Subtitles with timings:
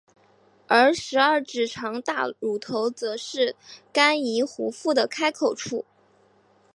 [0.65, 3.55] 而十二指肠大乳头则是
[3.93, 5.85] 肝胰壶腹的开口处。